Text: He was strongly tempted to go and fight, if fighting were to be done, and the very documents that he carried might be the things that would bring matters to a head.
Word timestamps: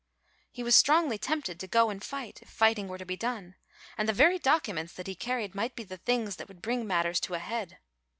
He 0.51 0.63
was 0.63 0.75
strongly 0.75 1.19
tempted 1.19 1.59
to 1.59 1.67
go 1.67 1.91
and 1.91 2.03
fight, 2.03 2.41
if 2.41 2.49
fighting 2.49 2.87
were 2.87 2.97
to 2.97 3.05
be 3.05 3.15
done, 3.15 3.53
and 3.95 4.09
the 4.09 4.13
very 4.13 4.39
documents 4.39 4.93
that 4.93 5.05
he 5.05 5.13
carried 5.13 5.53
might 5.53 5.75
be 5.75 5.83
the 5.83 5.97
things 5.97 6.37
that 6.37 6.47
would 6.47 6.59
bring 6.63 6.87
matters 6.87 7.19
to 7.19 7.35
a 7.35 7.37
head. 7.37 7.77